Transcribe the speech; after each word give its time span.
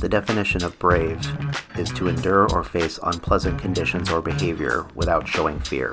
The 0.00 0.08
definition 0.08 0.64
of 0.64 0.78
brave 0.78 1.20
is 1.76 1.90
to 1.92 2.08
endure 2.08 2.50
or 2.50 2.64
face 2.64 2.98
unpleasant 3.02 3.60
conditions 3.60 4.10
or 4.10 4.22
behavior 4.22 4.86
without 4.94 5.28
showing 5.28 5.60
fear. 5.60 5.92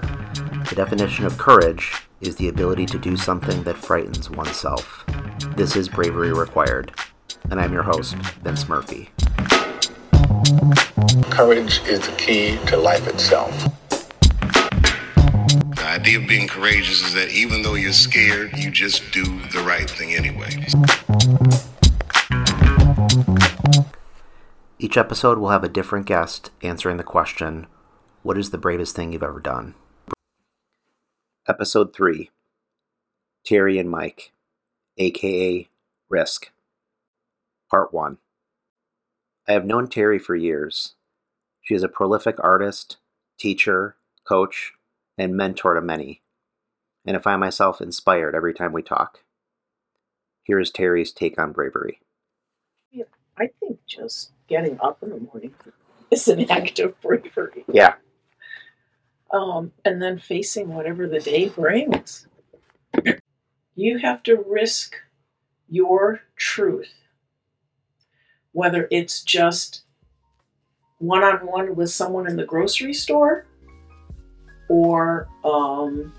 The 0.69 0.75
definition 0.77 1.25
of 1.25 1.37
courage 1.37 1.91
is 2.21 2.37
the 2.37 2.47
ability 2.47 2.85
to 2.85 2.99
do 2.99 3.17
something 3.17 3.63
that 3.63 3.75
frightens 3.75 4.29
oneself. 4.29 5.03
This 5.57 5.75
is 5.75 5.89
Bravery 5.89 6.31
Required, 6.31 6.93
and 7.51 7.59
I'm 7.59 7.73
your 7.73 7.83
host, 7.83 8.15
Vince 8.45 8.69
Murphy. 8.69 9.09
Courage 11.29 11.81
is 11.85 11.99
the 12.07 12.15
key 12.17 12.57
to 12.67 12.77
life 12.77 13.05
itself. 13.09 13.51
The 15.75 15.85
idea 15.85 16.19
of 16.19 16.29
being 16.29 16.47
courageous 16.47 17.05
is 17.05 17.13
that 17.13 17.29
even 17.31 17.61
though 17.61 17.75
you're 17.75 17.91
scared, 17.91 18.57
you 18.57 18.71
just 18.71 19.11
do 19.11 19.25
the 19.49 19.63
right 19.67 19.89
thing 19.89 20.13
anyway. 20.13 20.65
Each 24.87 24.95
episode 24.95 25.37
will 25.37 25.49
have 25.49 25.65
a 25.65 25.67
different 25.67 26.05
guest 26.05 26.49
answering 26.61 26.95
the 26.95 27.03
question 27.03 27.67
What 28.23 28.37
is 28.37 28.51
the 28.51 28.57
bravest 28.57 28.95
thing 28.95 29.11
you've 29.11 29.21
ever 29.21 29.41
done? 29.41 29.75
Episode 31.45 31.93
3 31.93 32.31
Terry 33.45 33.79
and 33.79 33.89
Mike, 33.89 34.31
aka 34.97 35.67
Risk. 36.07 36.51
Part 37.69 37.93
1 37.93 38.17
I 39.49 39.51
have 39.51 39.65
known 39.65 39.89
Terry 39.89 40.19
for 40.19 40.37
years. 40.37 40.95
She 41.59 41.75
is 41.75 41.83
a 41.83 41.89
prolific 41.89 42.37
artist, 42.41 42.95
teacher, 43.37 43.97
coach, 44.25 44.71
and 45.17 45.35
mentor 45.35 45.73
to 45.73 45.81
many, 45.81 46.21
and 47.05 47.17
I 47.17 47.19
find 47.19 47.41
myself 47.41 47.81
inspired 47.81 48.35
every 48.35 48.53
time 48.53 48.71
we 48.71 48.83
talk. 48.83 49.25
Here 50.43 50.61
is 50.61 50.71
Terry's 50.71 51.11
take 51.11 51.37
on 51.37 51.51
bravery. 51.51 51.99
I 53.37 53.49
think 53.59 53.79
just 53.85 54.31
getting 54.47 54.79
up 54.81 55.03
in 55.03 55.09
the 55.09 55.19
morning 55.19 55.53
is 56.11 56.27
an 56.27 56.49
act 56.49 56.79
of 56.79 56.99
bravery. 57.01 57.65
Yeah. 57.71 57.95
Um, 59.31 59.71
and 59.83 60.01
then 60.01 60.19
facing 60.19 60.69
whatever 60.69 61.07
the 61.07 61.19
day 61.19 61.49
brings. 61.49 62.27
You 63.75 63.99
have 63.99 64.23
to 64.23 64.37
risk 64.47 64.95
your 65.69 66.21
truth, 66.35 66.93
whether 68.53 68.87
it's 68.89 69.21
just 69.21 69.83
one 70.99 71.23
on 71.23 71.45
one 71.45 71.75
with 71.75 71.91
someone 71.91 72.27
in 72.27 72.37
the 72.37 72.45
grocery 72.45 72.93
store 72.93 73.45
or 74.69 75.27
um, 75.43 76.13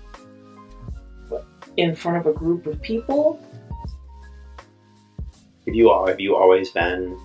in 1.77 1.95
front 1.95 2.17
of 2.17 2.27
a 2.27 2.37
group 2.37 2.65
of 2.67 2.81
people. 2.81 3.41
Have 5.69 5.75
you 5.75 5.93
have 6.07 6.19
you 6.19 6.35
always 6.35 6.71
been 6.71 7.15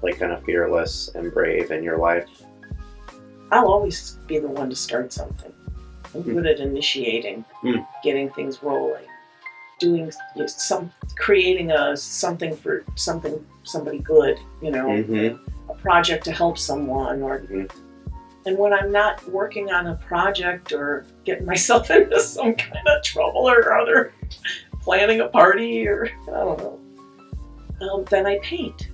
like 0.00 0.16
kind 0.20 0.30
of 0.30 0.44
fearless 0.44 1.10
and 1.16 1.32
brave 1.34 1.72
in 1.72 1.82
your 1.82 1.98
life? 1.98 2.28
I'll 3.50 3.66
always 3.66 4.16
be 4.28 4.38
the 4.38 4.46
one 4.46 4.70
to 4.70 4.76
start 4.76 5.12
something. 5.12 5.52
I'm 6.14 6.22
good 6.22 6.46
at 6.46 6.60
initiating, 6.60 7.44
Hmm. 7.62 7.78
getting 8.04 8.30
things 8.30 8.62
rolling, 8.62 9.06
doing 9.80 10.12
some, 10.46 10.92
creating 11.16 11.72
a 11.72 11.96
something 11.96 12.54
for 12.54 12.84
something 12.94 13.44
somebody 13.64 13.98
good. 13.98 14.38
You 14.62 14.70
know, 14.70 14.86
Mm-hmm. 14.86 15.70
a 15.72 15.74
project 15.74 16.24
to 16.26 16.30
help 16.32 16.58
someone, 16.58 17.22
or 17.22 17.40
Mhm. 17.40 17.68
and 18.46 18.56
when 18.56 18.72
I'm 18.72 18.92
not 18.92 19.28
working 19.28 19.72
on 19.72 19.88
a 19.88 19.96
project 19.96 20.72
or 20.72 21.06
getting 21.24 21.44
myself 21.54 21.90
into 21.90 22.20
some 22.20 22.54
kind 22.54 22.86
of 22.86 23.02
trouble 23.02 23.50
or 23.50 23.76
other, 23.76 24.12
planning 24.88 25.20
a 25.20 25.28
party 25.28 25.86
or 25.86 26.08
I 26.28 26.30
don't 26.30 26.58
know, 26.58 26.80
um, 27.82 28.04
then 28.08 28.24
I 28.24 28.38
paint. 28.42 28.88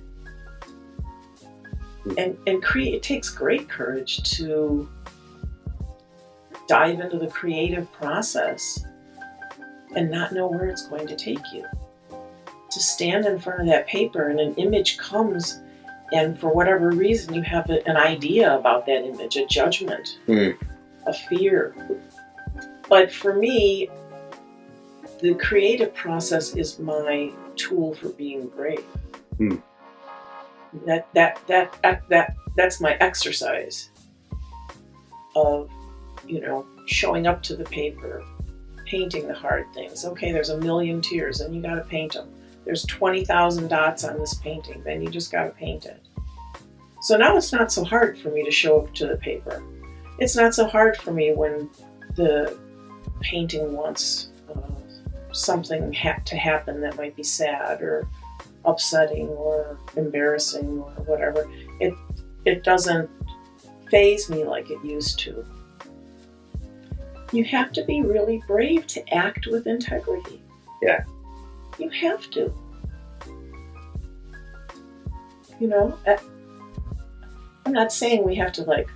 And 2.17 2.37
and 2.45 2.61
create. 2.61 2.95
It 2.95 3.01
takes 3.01 3.29
great 3.29 3.69
courage 3.69 4.21
to 4.37 4.89
dive 6.67 6.99
into 6.99 7.17
the 7.17 7.27
creative 7.27 7.89
process 7.93 8.85
and 9.95 10.11
not 10.11 10.33
know 10.33 10.47
where 10.47 10.65
it's 10.65 10.85
going 10.85 11.07
to 11.07 11.15
take 11.15 11.39
you. 11.53 11.65
To 12.71 12.79
stand 12.81 13.25
in 13.25 13.39
front 13.39 13.61
of 13.61 13.67
that 13.67 13.87
paper 13.87 14.27
and 14.27 14.41
an 14.41 14.53
image 14.55 14.97
comes 14.97 15.61
and 16.11 16.37
for 16.37 16.49
whatever 16.53 16.89
reason 16.89 17.33
you 17.33 17.41
have 17.41 17.69
a- 17.69 17.87
an 17.87 17.95
idea 17.95 18.53
about 18.57 18.85
that 18.87 19.05
image, 19.05 19.37
a 19.37 19.45
judgment, 19.45 20.19
Hmm. 20.25 20.49
a 21.07 21.13
fear. 21.13 21.73
But 22.89 23.11
for 23.11 23.33
me, 23.33 23.89
the 25.25 25.33
creative 25.33 25.91
process 25.95 26.55
is 26.55 26.77
my 26.77 27.31
tool 27.55 27.95
for 27.95 28.09
being 28.09 28.47
brave. 28.49 28.85
Hmm. 29.37 29.55
That, 30.85 31.07
that 31.13 31.41
that 31.47 31.75
that 31.81 32.07
that 32.09 32.35
that's 32.55 32.79
my 32.79 32.93
exercise 32.99 33.89
of 35.35 35.71
you 36.27 36.41
know 36.41 36.67
showing 36.85 37.25
up 37.25 37.41
to 37.43 37.55
the 37.55 37.63
paper, 37.63 38.23
painting 38.85 39.27
the 39.27 39.33
hard 39.33 39.65
things. 39.73 40.05
Okay, 40.05 40.31
there's 40.31 40.49
a 40.49 40.59
million 40.59 41.01
tears, 41.01 41.41
and 41.41 41.55
you 41.55 41.61
got 41.61 41.75
to 41.75 41.81
paint 41.81 42.13
them. 42.13 42.29
There's 42.63 42.85
twenty 42.85 43.25
thousand 43.25 43.69
dots 43.69 44.03
on 44.03 44.19
this 44.19 44.35
painting, 44.35 44.83
then 44.83 45.01
you 45.01 45.09
just 45.09 45.31
got 45.31 45.45
to 45.45 45.51
paint 45.51 45.85
it. 45.85 46.03
So 47.01 47.17
now 47.17 47.35
it's 47.35 47.51
not 47.51 47.71
so 47.71 47.83
hard 47.83 48.19
for 48.19 48.29
me 48.29 48.43
to 48.43 48.51
show 48.51 48.81
up 48.81 48.93
to 48.95 49.07
the 49.07 49.17
paper. 49.17 49.63
It's 50.19 50.35
not 50.35 50.53
so 50.53 50.67
hard 50.67 50.97
for 50.97 51.11
me 51.11 51.33
when 51.33 51.67
the 52.15 52.55
painting 53.21 53.73
wants 53.73 54.29
something 55.35 55.93
ha- 55.93 56.21
to 56.25 56.35
happen 56.35 56.81
that 56.81 56.97
might 56.97 57.15
be 57.15 57.23
sad 57.23 57.81
or 57.81 58.07
upsetting 58.63 59.27
or 59.29 59.77
embarrassing 59.95 60.79
or 60.79 60.91
whatever. 61.05 61.49
It 61.79 61.93
it 62.45 62.63
doesn't 62.63 63.09
faze 63.89 64.29
me 64.29 64.43
like 64.43 64.69
it 64.69 64.83
used 64.83 65.19
to. 65.19 65.45
You 67.31 67.43
have 67.45 67.71
to 67.73 67.83
be 67.83 68.01
really 68.01 68.41
brave 68.47 68.87
to 68.87 69.13
act 69.13 69.47
with 69.47 69.67
integrity. 69.67 70.41
Yeah. 70.81 71.03
You 71.77 71.89
have 71.89 72.29
to. 72.31 72.53
You 75.59 75.67
know, 75.67 75.97
I'm 77.65 77.71
not 77.71 77.91
saying 77.91 78.23
we 78.23 78.35
have 78.35 78.51
to 78.53 78.63
like 78.63 78.87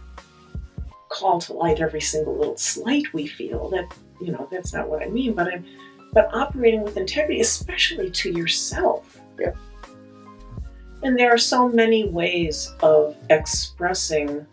call 1.10 1.40
to 1.42 1.54
light 1.54 1.80
every 1.80 2.02
single 2.02 2.38
little 2.38 2.58
slight 2.58 3.12
we 3.14 3.28
feel. 3.28 3.70
That 3.70 3.92
you 4.22 4.32
know, 4.32 4.48
that's 4.52 4.74
not 4.74 4.90
what 4.90 5.02
I 5.02 5.08
mean. 5.08 5.34
But 5.34 5.54
I'm, 5.54 5.66
but 6.14 6.30
operating 6.34 6.82
with 6.82 6.98
integrity, 6.98 7.40
especially 7.42 8.10
to 8.12 8.32
yourself. 8.32 9.20
Yeah. 9.40 9.54
And 11.04 11.18
there 11.18 11.32
are 11.34 11.38
so 11.38 11.70
many 11.70 12.10
ways 12.10 12.74
of 12.82 13.16
expressing 13.30 14.46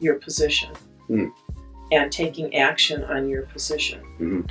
your 0.00 0.14
position 0.16 0.70
Hmm. 1.08 1.26
and 1.90 2.12
taking 2.12 2.54
action 2.54 3.02
on 3.04 3.28
your 3.28 3.42
position. 3.46 4.00
Mhm. 4.20 4.50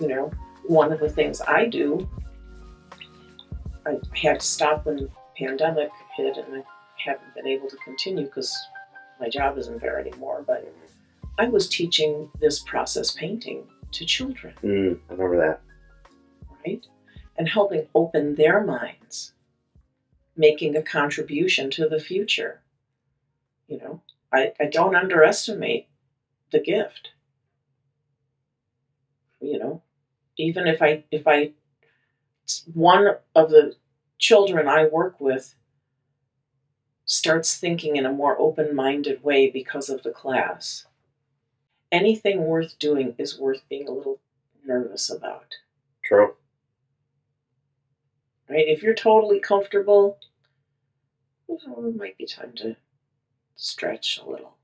You 0.00 0.08
know, 0.08 0.30
one 0.66 0.92
of 0.92 0.98
the 1.00 1.08
things 1.10 1.40
I 1.42 1.66
do, 1.66 2.08
I 3.86 3.98
had 4.14 4.40
to 4.40 4.46
stop 4.46 4.86
when 4.86 4.96
the 4.96 5.10
pandemic 5.38 5.90
hit, 6.16 6.36
and 6.38 6.56
I 6.56 6.64
haven't 6.96 7.34
been 7.34 7.46
able 7.46 7.68
to 7.68 7.76
continue 7.84 8.24
because 8.24 8.56
my 9.20 9.28
job 9.28 9.58
isn't 9.58 9.80
there 9.80 10.00
anymore. 10.00 10.42
But 10.46 10.66
I 11.38 11.48
was 11.48 11.68
teaching 11.68 12.30
this 12.40 12.60
process 12.60 13.10
painting 13.12 13.64
to 13.92 14.04
children, 14.04 14.54
Mm, 14.62 14.98
I 15.08 15.12
remember 15.12 15.36
that. 15.36 15.60
And 17.44 17.50
helping 17.50 17.88
open 17.94 18.36
their 18.36 18.64
minds, 18.64 19.34
making 20.34 20.74
a 20.74 20.82
contribution 20.82 21.68
to 21.72 21.86
the 21.86 22.00
future. 22.00 22.62
You 23.68 23.76
know, 23.76 24.00
I, 24.32 24.54
I 24.58 24.64
don't 24.64 24.96
underestimate 24.96 25.86
the 26.52 26.58
gift. 26.58 27.10
You 29.42 29.58
know, 29.58 29.82
even 30.38 30.66
if 30.66 30.80
I 30.80 31.04
if 31.10 31.26
I 31.26 31.50
one 32.72 33.16
of 33.34 33.50
the 33.50 33.74
children 34.16 34.66
I 34.66 34.86
work 34.86 35.20
with 35.20 35.54
starts 37.04 37.58
thinking 37.58 37.96
in 37.96 38.06
a 38.06 38.10
more 38.10 38.40
open-minded 38.40 39.22
way 39.22 39.50
because 39.50 39.90
of 39.90 40.02
the 40.02 40.12
class. 40.12 40.86
Anything 41.92 42.46
worth 42.46 42.78
doing 42.78 43.14
is 43.18 43.38
worth 43.38 43.68
being 43.68 43.86
a 43.86 43.92
little 43.92 44.18
nervous 44.64 45.10
about. 45.10 45.56
True. 46.02 46.36
Right? 48.48 48.68
If 48.68 48.82
you're 48.82 48.94
totally 48.94 49.40
comfortable, 49.40 50.18
well, 51.46 51.86
it 51.86 51.96
might 51.96 52.18
be 52.18 52.26
time 52.26 52.52
to 52.56 52.76
stretch 53.56 54.20
a 54.22 54.28
little. 54.28 54.56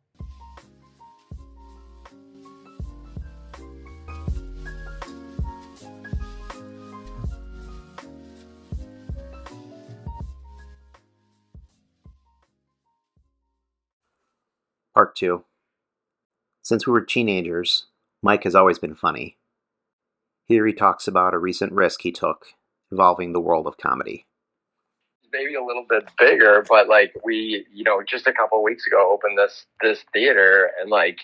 Part 14.93 15.17
2 15.17 15.45
Since 16.63 16.87
we 16.87 16.93
were 16.93 17.01
teenagers, 17.01 17.87
Mike 18.23 18.45
has 18.45 18.55
always 18.55 18.79
been 18.79 18.95
funny. 18.95 19.39
Here 20.45 20.67
he 20.67 20.75
talks 20.75 21.09
about 21.09 21.33
a 21.33 21.39
recent 21.39 21.73
risk 21.73 22.03
he 22.03 22.13
took 22.13 22.49
involving 22.91 23.33
the 23.33 23.41
world 23.41 23.67
of 23.67 23.77
comedy. 23.79 24.27
maybe 25.33 25.55
a 25.55 25.63
little 25.65 25.87
bit 25.89 26.05
bigger, 26.19 26.65
but 26.69 26.89
like 26.89 27.13
we, 27.25 27.67
you 27.73 27.85
know, 27.85 28.03
just 28.07 28.27
a 28.27 28.33
couple 28.33 28.63
weeks 28.63 28.87
ago 28.87 29.11
opened 29.13 29.39
this 29.39 29.67
this 29.83 30.05
theater, 30.13 30.71
and 30.81 30.91
like 30.91 31.19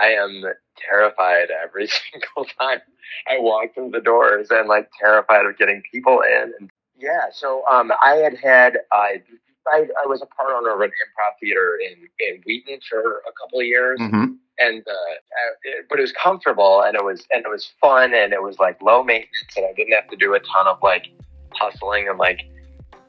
I 0.00 0.08
am 0.08 0.42
terrified 0.78 1.48
every 1.62 1.86
single 2.12 2.46
time 2.58 2.80
I 3.28 3.38
walk 3.40 3.74
through 3.74 3.90
the 3.92 4.00
doors, 4.00 4.48
and 4.50 4.68
like 4.68 4.90
terrified 5.00 5.46
of 5.46 5.58
getting 5.58 5.82
people 5.92 6.20
in. 6.22 6.52
And 6.58 6.70
yeah, 6.98 7.26
so 7.32 7.64
um, 7.70 7.92
I 8.02 8.16
had 8.16 8.36
had 8.38 8.76
uh, 8.92 9.18
I, 9.68 9.86
I 10.02 10.06
was 10.06 10.22
a 10.22 10.26
part 10.26 10.50
owner 10.56 10.74
of 10.74 10.80
an 10.80 10.88
improv 10.90 11.32
theater 11.40 11.78
in 11.84 12.08
in 12.20 12.42
Wheaton 12.46 12.80
for 12.88 13.22
a 13.28 13.32
couple 13.40 13.60
of 13.60 13.66
years, 13.66 14.00
Mm-hmm. 14.00 14.34
And 14.58 14.82
uh, 14.86 15.14
it, 15.64 15.86
but 15.88 15.98
it 15.98 16.02
was 16.02 16.12
comfortable 16.12 16.82
and 16.82 16.96
it 16.96 17.04
was 17.04 17.26
and 17.32 17.44
it 17.44 17.48
was 17.48 17.72
fun 17.80 18.14
and 18.14 18.32
it 18.32 18.42
was 18.42 18.58
like 18.58 18.80
low 18.82 19.02
maintenance 19.02 19.56
and 19.56 19.66
I 19.66 19.72
didn't 19.74 19.92
have 19.92 20.08
to 20.08 20.16
do 20.16 20.34
a 20.34 20.40
ton 20.40 20.66
of 20.66 20.78
like 20.82 21.06
hustling 21.54 22.08
and 22.08 22.18
like 22.18 22.40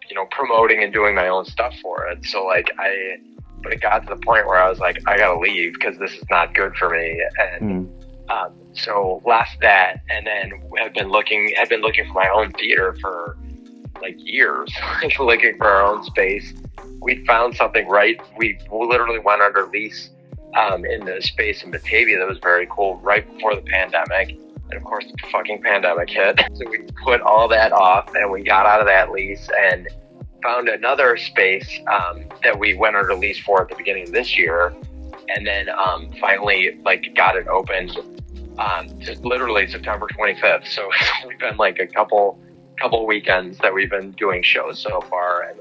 you 0.10 0.16
know 0.16 0.25
promoting 0.31 0.84
and 0.84 0.94
doing 0.94 1.16
my 1.16 1.28
own 1.28 1.45
stuff 1.45 1.74
for 1.81 2.07
it. 2.07 2.25
So 2.25 2.45
like 2.45 2.72
I, 2.80 3.18
but 3.62 3.74
it 3.74 3.81
got 3.81 4.07
to 4.07 4.16
the 4.16 4.22
point 4.22 4.48
where 4.48 4.62
I 4.62 4.69
was 4.69 4.80
like 4.80 5.00
I 5.07 5.18
gotta 5.18 5.40
leave 5.40 5.74
because 5.74 5.98
this 5.98 6.13
is 6.13 6.25
not 6.30 6.54
good 6.54 6.75
for 6.75 6.90
me 6.90 7.22
and. 7.38 7.89
Um, 8.30 8.54
so 8.72 9.22
left 9.25 9.60
that, 9.60 10.01
and 10.10 10.25
then 10.25 10.51
have 10.78 10.94
been 10.94 11.10
looking 11.10 11.54
have 11.57 11.68
been 11.68 11.81
looking 11.81 12.07
for 12.07 12.13
my 12.13 12.30
own 12.34 12.54
theater 12.54 12.96
for 13.01 13.38
like 14.01 14.16
years, 14.18 14.74
like 15.04 15.19
looking 15.19 15.57
for 15.57 15.68
our 15.68 15.84
own 15.84 16.04
space. 16.06 16.54
We 17.01 17.24
found 17.25 17.56
something 17.56 17.88
right. 17.88 18.19
We 18.38 18.57
literally 18.72 19.19
went 19.19 19.42
under 19.42 19.68
lease 19.68 20.10
um, 20.56 20.86
in 20.86 21.06
the 21.06 21.22
space 21.22 21.64
in 21.64 21.72
Batavia 21.72 22.20
that 22.20 22.28
was 22.28 22.40
very 22.40 22.68
cool 22.70 22.98
right 22.98 23.32
before 23.34 23.56
the 23.56 23.62
pandemic. 23.62 24.38
And 24.70 24.74
of 24.74 24.84
course, 24.84 25.06
the 25.06 25.28
fucking 25.32 25.62
pandemic 25.62 26.10
hit. 26.10 26.40
So 26.56 26.70
we 26.70 26.84
put 27.04 27.22
all 27.22 27.48
that 27.50 27.72
off 27.72 28.14
and 28.16 28.32
we 28.32 28.44
got 28.44 28.66
out 28.66 28.80
of 28.80 28.88
that 28.88 29.12
lease 29.12 29.50
and 29.60 29.88
found 30.44 30.70
another 30.70 31.18
space 31.18 31.70
um, 31.92 32.26
that 32.44 32.58
we 32.58 32.74
went 32.74 32.96
under 32.96 33.16
lease 33.16 33.40
for 33.40 33.62
at 33.62 33.70
the 33.70 33.76
beginning 33.76 34.04
of 34.04 34.12
this 34.12 34.38
year. 34.38 34.74
And 35.30 35.48
then 35.48 35.70
um, 35.70 36.12
finally, 36.20 36.80
like, 36.84 37.16
got 37.16 37.36
it 37.36 37.48
opened 37.48 37.98
um, 38.58 39.00
just 39.00 39.24
literally 39.24 39.68
September 39.68 40.08
25th. 40.08 40.68
So 40.68 40.90
we've 41.28 41.40
been 41.40 41.58
like 41.58 41.80
a 41.80 41.88
couple 41.88 42.40
couple 42.80 43.06
weekends 43.06 43.60
that 43.60 43.74
we've 43.74 43.90
been 43.90 44.12
doing 44.12 44.42
shows 44.42 44.80
so 44.80 45.02
far, 45.02 45.44
and 45.44 45.60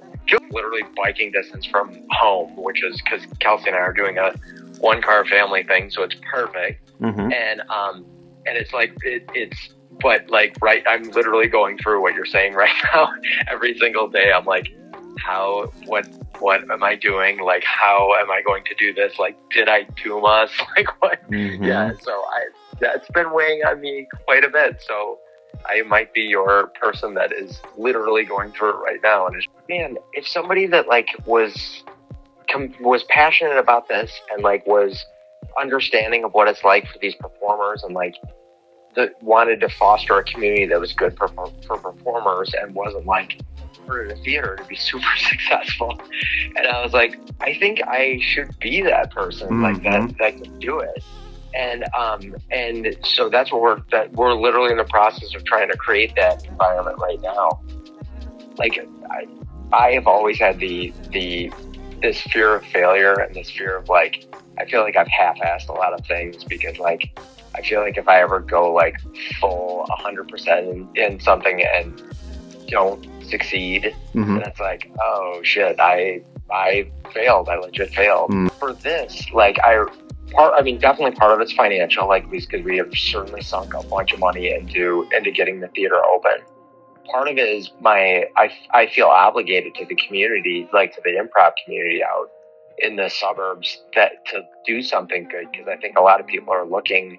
literally 0.50 0.82
biking 0.96 1.30
distance 1.30 1.66
from 1.66 1.94
home, 2.10 2.56
which 2.56 2.82
is 2.82 3.00
because 3.02 3.22
Kelsey 3.40 3.68
and 3.68 3.76
I 3.76 3.80
are 3.80 3.92
doing 3.92 4.18
a 4.18 4.34
one 4.82 5.00
car 5.00 5.24
family 5.24 5.62
thing, 5.62 5.90
so 5.90 6.02
it's 6.02 6.16
perfect. 6.30 6.90
Mm-hmm. 7.00 7.32
And 7.32 7.60
um, 7.70 8.04
and 8.46 8.58
it's 8.58 8.72
like 8.72 8.92
it, 9.02 9.24
it's 9.34 9.70
but 10.00 10.28
like 10.28 10.56
right, 10.60 10.82
I'm 10.86 11.04
literally 11.10 11.46
going 11.48 11.78
through 11.78 12.02
what 12.02 12.14
you're 12.14 12.26
saying 12.26 12.54
right 12.62 12.74
now. 12.92 13.12
Every 13.50 13.78
single 13.78 14.08
day, 14.08 14.32
I'm 14.32 14.44
like, 14.44 14.68
how 15.18 15.72
what 15.86 16.06
what 16.40 16.68
am 16.70 16.82
I 16.82 16.96
doing? 16.96 17.40
Like, 17.40 17.64
how 17.64 18.14
am 18.20 18.30
I 18.30 18.42
going 18.42 18.64
to 18.64 18.74
do 18.74 18.92
this? 18.92 19.18
Like, 19.18 19.38
did 19.50 19.68
I 19.68 19.84
do 20.02 20.18
us? 20.26 20.50
Like, 20.76 21.00
what? 21.00 21.30
Mm-hmm. 21.30 21.64
Yeah, 21.64 21.92
so 22.00 22.10
I 22.10 22.48
that's 22.80 23.08
been 23.10 23.32
weighing 23.32 23.62
on 23.64 23.80
me 23.80 24.08
quite 24.26 24.44
a 24.44 24.48
bit. 24.48 24.82
So 24.84 25.18
I 25.66 25.82
might 25.82 26.12
be 26.12 26.22
your 26.22 26.68
person 26.80 27.14
that 27.14 27.32
is 27.32 27.60
literally 27.76 28.24
going 28.24 28.50
through 28.52 28.70
it 28.70 28.82
right 28.82 29.00
now. 29.02 29.26
And 29.26 29.36
it's, 29.36 29.46
man, 29.68 29.98
if 30.12 30.26
somebody 30.26 30.66
that 30.66 30.88
like 30.88 31.08
was 31.24 31.84
com- 32.52 32.74
was 32.80 33.04
passionate 33.04 33.58
about 33.58 33.88
this 33.88 34.12
and 34.32 34.42
like 34.42 34.66
was 34.66 35.04
understanding 35.60 36.24
of 36.24 36.32
what 36.32 36.48
it's 36.48 36.64
like 36.64 36.86
for 36.86 36.98
these 37.00 37.14
performers 37.16 37.82
and 37.82 37.94
like 37.94 38.14
that 38.94 39.20
wanted 39.22 39.60
to 39.60 39.68
foster 39.68 40.18
a 40.18 40.24
community 40.24 40.66
that 40.66 40.78
was 40.78 40.92
good 40.92 41.16
for 41.16 41.28
for 41.66 41.78
performers 41.78 42.52
and 42.60 42.74
wasn't 42.74 43.06
like 43.06 43.40
for 43.86 44.06
the 44.06 44.16
theater 44.16 44.56
to 44.56 44.64
be 44.64 44.76
super 44.90 45.16
successful. 45.16 46.00
And 46.56 46.66
I 46.66 46.82
was 46.82 46.92
like, 46.92 47.18
I 47.40 47.56
think 47.58 47.80
I 47.86 48.18
should 48.20 48.56
be 48.58 48.82
that 48.82 49.10
person, 49.10 49.62
like 49.62 49.82
that 49.82 50.14
that 50.18 50.42
can 50.42 50.58
do 50.58 50.80
it. 50.80 51.02
And 51.54 51.84
um 51.98 52.36
and 52.50 52.96
so 53.04 53.28
that's 53.28 53.52
what 53.52 53.60
we're 53.60 53.82
that 53.90 54.12
we're 54.12 54.34
literally 54.34 54.70
in 54.70 54.78
the 54.78 54.84
process 54.84 55.34
of 55.34 55.44
trying 55.44 55.70
to 55.70 55.76
create 55.76 56.14
that 56.16 56.44
environment 56.46 56.98
right 56.98 57.20
now. 57.20 57.60
Like 58.56 58.78
i 59.10 59.26
i 59.72 59.92
have 59.92 60.06
always 60.06 60.38
had 60.38 60.58
the 60.58 60.92
the 61.12 61.50
this 62.02 62.20
fear 62.22 62.54
of 62.56 62.64
failure 62.66 63.14
and 63.14 63.34
this 63.34 63.50
fear 63.50 63.76
of 63.76 63.88
like 63.88 64.26
i 64.58 64.64
feel 64.64 64.80
like 64.82 64.96
i've 64.96 65.08
half-assed 65.08 65.68
a 65.68 65.72
lot 65.72 65.92
of 65.92 66.04
things 66.06 66.44
because 66.44 66.78
like 66.78 67.18
i 67.54 67.62
feel 67.62 67.80
like 67.80 67.96
if 67.96 68.08
i 68.08 68.20
ever 68.20 68.40
go 68.40 68.72
like 68.72 68.96
full 69.40 69.86
100% 69.90 70.70
in, 70.72 70.88
in 70.96 71.20
something 71.20 71.62
and 71.62 72.02
don't 72.68 73.06
succeed 73.24 73.94
Mm-hmm. 74.14 74.36
and 74.36 74.46
it's 74.46 74.60
like, 74.60 74.90
oh 75.00 75.40
shit, 75.42 75.80
I 75.80 76.22
I 76.50 76.90
failed. 77.14 77.48
I 77.48 77.56
legit 77.56 77.94
failed. 77.94 78.30
Mm. 78.30 78.50
For 78.52 78.74
this, 78.74 79.30
like 79.32 79.58
I 79.60 79.84
part 80.32 80.54
I 80.54 80.62
mean 80.62 80.78
definitely 80.78 81.16
part 81.16 81.32
of 81.32 81.40
it's 81.40 81.52
financial, 81.52 82.06
like 82.06 82.30
because 82.30 82.62
we 82.62 82.76
have 82.76 82.92
certainly 82.94 83.40
sunk 83.40 83.72
a 83.72 83.82
bunch 83.84 84.12
of 84.12 84.18
money 84.18 84.52
into 84.52 85.08
into 85.16 85.30
getting 85.30 85.60
the 85.60 85.68
theater 85.68 85.96
open. 86.04 86.44
Part 87.10 87.28
of 87.28 87.36
it 87.36 87.48
is 87.48 87.70
my 87.80 88.24
I, 88.36 88.50
I 88.72 88.86
feel 88.86 89.06
obligated 89.06 89.74
to 89.76 89.86
the 89.86 89.94
community, 89.96 90.68
like 90.72 90.94
to 90.94 91.00
the 91.04 91.10
improv 91.10 91.52
community 91.64 92.02
out 92.02 92.28
in 92.78 92.96
the 92.96 93.08
suburbs 93.10 93.82
that 93.94 94.24
to 94.26 94.42
do 94.66 94.82
something 94.82 95.28
good 95.30 95.46
because 95.50 95.68
I 95.68 95.76
think 95.76 95.98
a 95.98 96.02
lot 96.02 96.20
of 96.20 96.26
people 96.26 96.52
are 96.52 96.64
looking 96.64 97.18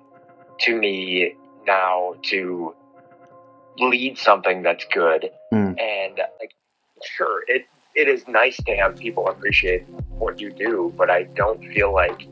to 0.62 0.76
me 0.76 1.36
now 1.66 2.16
to 2.24 2.74
lead 3.80 4.18
something 4.18 4.62
that's 4.64 4.86
good 4.94 5.30
Mm. 5.54 5.80
and 5.80 6.18
like 6.40 6.52
sure 7.16 7.44
it 7.48 7.66
it 7.96 8.08
is 8.08 8.28
nice 8.28 8.58
to 8.58 8.76
have 8.76 8.96
people 8.98 9.28
appreciate 9.28 9.84
what 10.18 10.40
you 10.42 10.52
do 10.52 10.92
but 10.98 11.10
i 11.12 11.24
don't 11.36 11.64
feel 11.74 11.94
like 11.94 12.28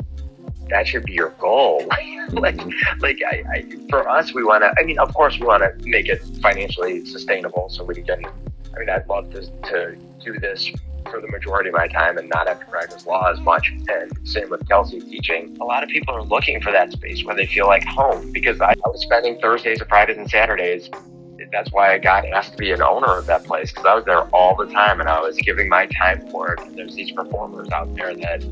that 0.72 0.88
should 0.88 1.06
be 1.06 1.14
your 1.14 1.30
goal. 1.40 1.88
Like 2.32 2.62
like 3.00 3.20
I, 3.28 3.44
I 3.54 3.66
for 3.90 4.08
us 4.08 4.34
we 4.34 4.44
want 4.44 4.64
to 4.64 4.74
i 4.80 4.86
mean 4.86 4.98
of 5.00 5.14
course 5.14 5.38
we 5.38 5.46
want 5.46 5.64
to 5.64 5.90
make 5.90 6.08
it 6.08 6.22
financially 6.42 7.06
sustainable 7.06 7.68
so 7.70 7.84
we 7.84 7.96
can 7.96 8.24
i 8.26 8.80
mean 8.80 8.90
i'd 8.90 9.06
love 9.10 9.32
to, 9.32 9.42
to 9.42 9.98
do 10.24 10.40
this 10.40 10.72
for 11.10 11.20
the 11.20 11.28
majority 11.28 11.70
of 11.70 11.76
my 11.76 11.88
time 11.88 12.18
and 12.18 12.30
not 12.30 12.48
have 12.48 12.60
to 12.60 12.66
practice 12.68 13.06
law 13.06 13.30
as 13.30 13.40
much 13.42 13.74
and 13.90 14.12
same 14.24 14.50
with 14.50 14.68
kelsey 14.70 15.02
teaching. 15.02 15.58
A 15.60 15.66
lot 15.66 15.84
of 15.84 15.90
people 15.90 16.14
are 16.14 16.24
looking 16.24 16.62
for 16.62 16.72
that 16.72 16.92
space 16.92 17.26
where 17.26 17.36
they 17.36 17.48
feel 17.48 17.68
like 17.68 17.84
home 17.84 18.32
because 18.32 18.62
i, 18.62 18.72
I 18.72 18.90
was 18.90 19.02
spending 19.02 19.40
thursdays 19.40 19.82
and 19.82 19.90
fridays 19.90 20.18
and 20.18 20.30
saturdays. 20.30 20.90
That's 21.52 21.72
why 21.74 21.94
I 21.94 21.98
got 21.98 22.26
asked 22.28 22.52
to 22.52 22.58
be 22.58 22.72
an 22.72 22.82
owner 22.82 23.18
of 23.18 23.26
that 23.26 23.44
place 23.44 23.72
because 23.72 23.86
I 23.86 23.96
was 23.96 24.06
there 24.06 24.22
all 24.34 24.56
the 24.56 24.72
time 24.72 25.01
and 25.01 25.10
I 25.10 25.20
was 25.20 25.36
giving 25.38 25.68
my 25.68 25.86
time 25.88 26.25
for 26.30 26.54
it. 26.54 26.75
There's 26.75 26.96
these 26.96 27.12
performers 27.12 27.70
out 27.72 27.94
there 27.96 28.16
that 28.16 28.44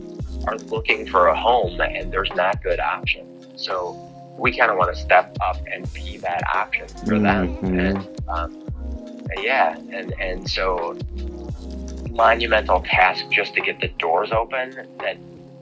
are 0.48 0.58
looking 0.58 1.05
for 1.08 1.27
a 1.27 1.39
home 1.39 1.79
and 1.81 2.12
there's 2.12 2.31
not 2.36 2.62
good 2.63 2.79
options. 2.79 3.48
So 3.62 4.05
we 4.38 4.55
kind 4.58 4.72
of 4.72 4.77
want 4.77 4.96
to 4.96 5.01
step 5.01 5.36
up 5.41 5.58
and 5.72 5.91
be 5.93 6.17
that 6.17 6.43
option 6.53 6.88
for 7.05 7.19
them. 7.19 7.58
Mhm. 7.58 7.79
And 7.79 8.29
um, 8.29 8.63
yeah, 9.38 9.77
and 9.91 10.13
and 10.19 10.50
so 10.50 10.98
monumental 12.10 12.81
task 12.81 13.25
just 13.29 13.53
to 13.55 13.62
get 13.62 13.79
the 13.79 13.89
doors 14.00 14.31
open. 14.31 14.72
That 15.00 15.17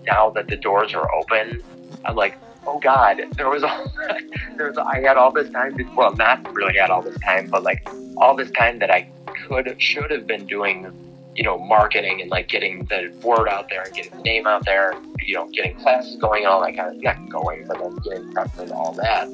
now 0.06 0.30
that 0.32 0.48
the 0.48 0.56
doors 0.58 0.94
are 0.94 1.14
open, 1.16 1.62
I'm 2.06 2.16
like, 2.16 2.38
oh 2.66 2.80
god, 2.80 3.22
there 3.36 3.50
was 3.50 3.64
all 3.64 3.92
there 4.58 4.68
was 4.68 4.78
I 4.78 5.00
had 5.02 5.18
all 5.18 5.32
this 5.32 5.50
time. 5.50 5.78
To, 5.78 5.84
well, 5.96 6.16
not 6.16 6.54
really 6.54 6.78
had 6.78 6.90
all 6.90 7.02
this 7.02 7.20
time, 7.20 7.48
but 7.48 7.64
like 7.64 7.88
all 8.18 8.36
this 8.36 8.52
time 8.52 8.80
that 8.80 8.92
I 8.92 9.10
could 9.48 9.82
should 9.82 10.12
have 10.12 10.26
been 10.28 10.46
doing, 10.46 10.92
you 11.38 11.44
know, 11.44 11.58
marketing 11.60 12.20
and 12.20 12.32
like 12.32 12.50
getting 12.50 12.84
the 12.86 13.14
word 13.24 13.48
out 13.48 13.70
there 13.70 13.84
and 13.84 13.94
getting 13.94 14.12
the 14.18 14.24
name 14.24 14.48
out 14.48 14.66
there, 14.66 14.94
you 15.20 15.36
know, 15.36 15.48
getting 15.52 15.78
classes 15.80 16.16
going, 16.20 16.48
all 16.48 16.60
that 16.62 16.76
kind 16.76 16.96
of 16.96 17.02
not 17.04 17.30
going, 17.30 17.66
but 17.68 17.78
then 17.80 17.96
getting 17.98 18.34
prepped 18.34 18.58
and 18.58 18.72
all 18.72 18.92
that. 18.94 19.28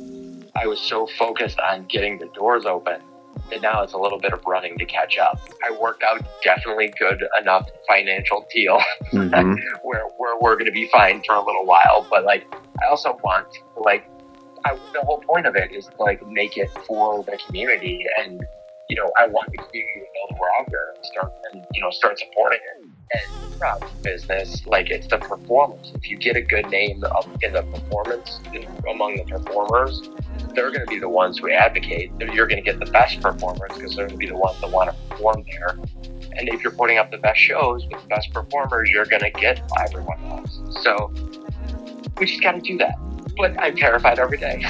I 0.56 0.68
was 0.68 0.80
so 0.82 1.08
focused 1.18 1.60
on 1.62 1.86
getting 1.86 2.20
the 2.20 2.28
doors 2.36 2.66
open 2.66 3.02
that 3.50 3.62
now 3.62 3.82
it's 3.84 3.94
a 3.94 3.98
little 3.98 4.20
bit 4.20 4.34
of 4.34 4.42
running 4.46 4.78
to 4.80 4.86
catch 4.86 5.18
up. 5.18 5.40
I 5.66 5.72
worked 5.72 6.04
out 6.04 6.22
definitely 6.44 6.94
good 7.00 7.24
enough 7.40 7.70
financial 7.88 8.46
deal 8.54 8.80
Mhm. 9.14 9.56
where, 9.84 10.04
where 10.18 10.38
we're 10.40 10.56
going 10.56 10.66
to 10.66 10.72
be 10.74 10.90
fine 10.90 11.24
for 11.26 11.36
a 11.36 11.44
little 11.44 11.66
while. 11.66 12.06
But 12.10 12.26
like, 12.26 12.46
I 12.84 12.88
also 12.90 13.18
want 13.24 13.48
to 13.54 13.82
like, 13.82 14.10
I, 14.66 14.76
the 14.94 15.02
whole 15.06 15.22
point 15.22 15.46
of 15.46 15.56
it 15.56 15.72
is 15.72 15.86
to 15.86 16.04
like 16.04 16.26
make 16.28 16.58
it 16.58 16.70
for 16.86 17.24
the 17.24 17.38
community, 17.48 18.06
and 18.22 18.46
you 18.90 18.96
know, 18.96 19.12
I 19.18 19.28
want 19.28 19.52
the 19.52 19.58
community 19.58 20.00
to 20.00 20.06
know 20.06 20.28
that 20.30 20.40
we're 20.40 20.52
out 20.60 20.68
there 20.70 20.94
and 20.96 21.06
start 21.06 21.32
and 21.52 21.66
you 21.74 21.82
know 21.82 21.90
start 21.92 22.20
supporting 22.20 22.60
it. 22.76 22.86
And 23.14 23.54
the 23.82 23.88
business, 24.02 24.66
like 24.66 24.90
it's 24.90 25.08
the 25.08 25.18
performers. 25.18 25.92
If 25.96 26.10
you 26.10 26.18
get 26.18 26.36
a 26.36 26.42
good 26.42 26.70
name 26.70 27.04
of, 27.04 27.28
in 27.42 27.54
the 27.54 27.62
performance 27.62 28.40
among 28.90 29.18
the 29.18 29.24
performers, 29.24 30.10
they're 30.56 30.72
going 30.72 30.86
to 30.86 30.88
be 30.88 31.00
the 31.00 31.10
ones 31.10 31.38
who 31.38 31.50
advocate. 31.50 32.12
You're 32.20 32.48
going 32.48 32.64
to 32.64 32.72
get 32.72 32.80
the 32.80 32.92
best 32.92 33.22
performers 33.22 33.72
because 33.76 33.96
they're 33.96 34.08
going 34.08 34.20
to 34.20 34.26
be 34.26 34.28
the 34.28 34.38
ones 34.38 34.60
that 34.62 34.72
want 34.72 34.90
to 34.90 34.96
perform 35.10 35.44
there. 35.52 35.78
And 36.36 36.50
if 36.50 36.64
you're 36.64 36.74
putting 36.74 36.98
up 36.98 37.12
the 37.12 37.18
best 37.18 37.40
shows 37.40 37.86
with 37.86 38.02
the 38.02 38.08
best 38.08 38.34
performers, 38.34 38.90
you're 38.90 39.06
going 39.06 39.22
to 39.22 39.32
get 39.32 39.62
everyone 39.80 40.20
else. 40.26 40.60
So 40.82 41.14
we 42.18 42.26
just 42.26 42.42
got 42.42 42.54
to 42.54 42.62
do 42.62 42.78
that. 42.80 42.96
But 43.38 43.60
I'm 43.60 43.76
terrified 43.76 44.20
every 44.20 44.38
day. 44.38 44.64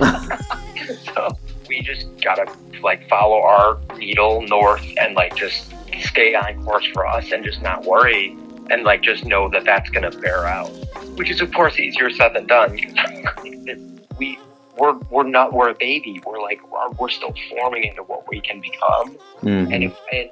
so 1.14 1.36
we 1.70 1.80
just 1.82 2.06
got 2.20 2.34
to 2.34 2.46
like 2.82 3.08
follow 3.08 3.40
our 3.42 3.78
needle 3.96 4.42
north 4.42 4.84
and 4.98 5.14
like 5.14 5.36
just 5.36 5.72
stay 6.02 6.34
on 6.34 6.64
course 6.64 6.84
for 6.92 7.06
us 7.06 7.30
and 7.30 7.44
just 7.44 7.62
not 7.62 7.84
worry 7.84 8.36
and 8.70 8.82
like 8.82 9.02
just 9.02 9.24
know 9.24 9.48
that 9.48 9.64
that's 9.64 9.88
to 9.90 10.10
bear 10.18 10.46
out, 10.46 10.68
which 11.16 11.30
is 11.30 11.40
of 11.40 11.52
course 11.52 11.78
easier 11.78 12.10
said 12.10 12.34
than 12.34 12.46
done. 12.48 12.72
we 14.18 14.36
we're 14.76 14.94
we're 15.10 15.22
not 15.28 15.52
we're 15.52 15.68
a 15.70 15.74
baby. 15.74 16.20
We're 16.26 16.42
like 16.42 16.60
we're, 16.72 16.90
we're 16.98 17.08
still 17.08 17.34
forming 17.50 17.84
into 17.84 18.02
what 18.02 18.28
we 18.28 18.40
can 18.40 18.60
become, 18.60 19.16
Mhm. 19.42 19.72
and 19.72 19.84
if 19.84 19.96
and 20.12 20.28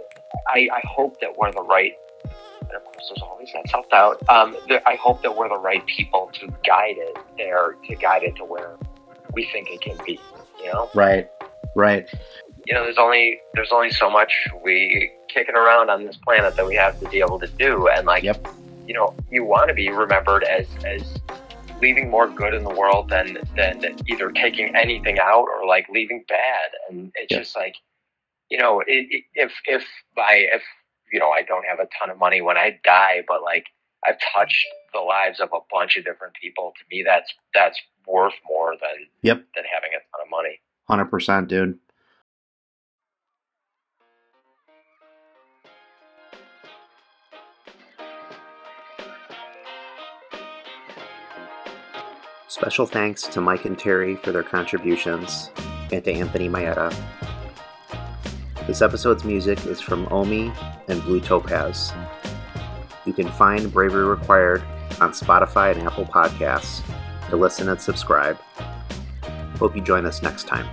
I, 0.48 0.68
I 0.74 0.82
hope 0.84 1.20
that 1.20 1.36
we're 1.38 1.52
the 1.52 1.62
right. 1.62 1.94
And 2.60 2.72
of 2.76 2.84
course, 2.84 3.06
there's 3.08 3.22
always 3.22 3.48
that 3.54 3.68
self 3.70 3.88
doubt. 3.90 4.22
Um, 4.28 4.56
I 4.86 4.96
hope 4.96 5.22
that 5.22 5.36
we're 5.36 5.48
the 5.48 5.58
right 5.58 5.84
people 5.86 6.30
to 6.34 6.46
guide 6.66 6.96
it 6.98 7.16
there, 7.36 7.76
to 7.88 7.94
guide 7.94 8.22
it 8.24 8.36
to 8.36 8.44
where 8.44 8.76
we 9.34 9.48
think 9.52 9.70
it 9.70 9.80
can 9.80 9.96
be. 10.06 10.18
You 10.58 10.72
know, 10.72 10.90
Right. 10.94 11.28
Right. 11.74 12.08
you 12.66 12.74
know, 12.74 12.84
there's 12.84 12.98
only 12.98 13.40
there's 13.54 13.72
only 13.72 13.90
so 13.90 14.10
much 14.10 14.32
we 14.64 15.10
kicking 15.32 15.54
around 15.54 15.90
on 15.90 16.04
this 16.04 16.16
planet 16.16 16.54
that 16.56 16.66
we 16.66 16.76
have 16.76 16.98
to 17.00 17.08
be 17.08 17.18
able 17.18 17.38
to 17.40 17.48
do, 17.58 17.88
and 17.96 18.06
like, 18.06 18.24
Yep. 18.24 18.44
you 18.86 18.94
know, 18.94 19.14
you 19.30 19.44
want 19.44 19.68
to 19.68 19.74
be 19.74 19.90
remembered 19.90 20.44
as 20.44 20.66
as 20.94 21.02
leaving 21.80 22.10
more 22.10 22.28
good 22.28 22.54
in 22.54 22.64
the 22.64 22.70
world 22.74 23.06
than 23.10 23.38
than 23.56 23.82
either 24.08 24.30
taking 24.32 24.74
anything 24.74 25.18
out 25.22 25.46
or 25.48 25.66
like 25.66 25.86
leaving 25.90 26.24
bad, 26.28 26.70
and 26.88 27.12
it's 27.14 27.32
Yep. 27.32 27.40
just 27.42 27.56
like, 27.56 27.76
you 28.50 28.58
know, 28.58 28.80
it, 28.80 29.06
it, 29.10 29.24
if 29.34 29.52
if 29.66 29.84
I 30.16 30.46
if 30.52 30.62
you 31.12 31.18
know 31.20 31.30
I 31.30 31.42
don't 31.42 31.64
have 31.66 31.78
a 31.78 31.88
ton 31.98 32.10
of 32.10 32.18
money 32.18 32.40
when 32.40 32.56
I 32.56 32.78
die, 32.84 33.22
but 33.28 33.42
like 33.42 33.66
I've 34.06 34.18
touched 34.34 34.66
the 34.92 35.00
lives 35.00 35.40
of 35.40 35.50
a 35.52 35.60
bunch 35.70 35.96
of 35.96 36.04
different 36.04 36.34
people. 36.34 36.72
To 36.78 36.84
me, 36.90 37.02
that's 37.04 37.32
that's 37.54 37.80
worth 38.06 38.34
more 38.48 38.74
than 38.80 39.06
Yep. 39.22 39.44
than 39.54 39.64
having 39.72 39.90
a 39.94 40.00
money. 40.30 40.60
Hundred 40.88 41.06
percent, 41.06 41.48
dude. 41.48 41.78
Special 52.48 52.86
thanks 52.86 53.22
to 53.24 53.40
Mike 53.40 53.66
and 53.66 53.78
Terry 53.78 54.16
for 54.16 54.32
their 54.32 54.42
contributions, 54.42 55.50
and 55.92 56.02
to 56.02 56.12
Anthony 56.12 56.48
Maeta. 56.48 56.92
This 58.66 58.82
episode's 58.82 59.24
music 59.24 59.64
is 59.66 59.80
from 59.80 60.08
Omi 60.10 60.52
and 60.88 61.02
Blue 61.02 61.20
Topaz. 61.20 61.92
You 63.06 63.12
can 63.12 63.28
find 63.28 63.72
Bravery 63.72 64.04
Required 64.04 64.62
on 65.00 65.12
Spotify 65.12 65.72
and 65.72 65.86
Apple 65.86 66.04
Podcasts 66.06 66.82
to 67.30 67.36
listen 67.36 67.68
and 67.68 67.80
subscribe. 67.80 68.38
Hope 69.58 69.74
you 69.74 69.82
join 69.82 70.06
us 70.06 70.22
next 70.22 70.46
time. 70.46 70.66